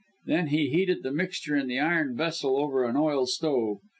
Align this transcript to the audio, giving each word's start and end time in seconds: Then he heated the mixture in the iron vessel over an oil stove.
Then 0.25 0.47
he 0.47 0.71
heated 0.71 1.03
the 1.03 1.11
mixture 1.11 1.55
in 1.55 1.67
the 1.67 1.77
iron 1.77 2.15
vessel 2.17 2.57
over 2.57 2.85
an 2.85 2.95
oil 2.97 3.27
stove. 3.27 3.81